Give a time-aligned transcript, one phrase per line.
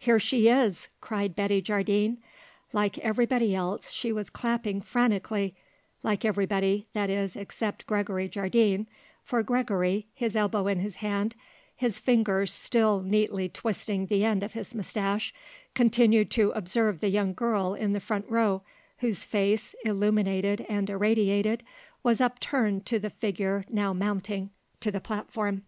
[0.00, 2.18] "Here she is!" cried Betty Jardine.
[2.72, 5.54] Like everybody else she was clapping frantically,
[6.02, 8.88] like everybody, that is, except Gregory Jardine;
[9.22, 11.36] for Gregory, his elbow in his hand,
[11.76, 15.32] his fingers still neatly twisting the end of his moustache,
[15.72, 18.62] continued to observe the young girl in the front row,
[18.98, 21.62] whose face, illuminated and irradiated,
[22.02, 24.50] was upturned to the figure now mounting
[24.80, 25.62] to the platform.